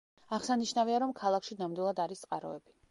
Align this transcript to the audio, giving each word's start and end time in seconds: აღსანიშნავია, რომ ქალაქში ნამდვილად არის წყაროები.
აღსანიშნავია, 0.37 1.01
რომ 1.05 1.13
ქალაქში 1.21 1.59
ნამდვილად 1.61 2.05
არის 2.09 2.27
წყაროები. 2.27 2.77